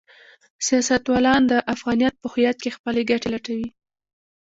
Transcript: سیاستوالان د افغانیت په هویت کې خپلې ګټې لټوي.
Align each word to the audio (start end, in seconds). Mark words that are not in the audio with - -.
سیاستوالان 0.67 1.41
د 1.47 1.53
افغانیت 1.73 2.13
په 2.21 2.27
هویت 2.33 2.57
کې 2.63 2.75
خپلې 2.77 3.01
ګټې 3.09 3.29
لټوي. 3.33 3.69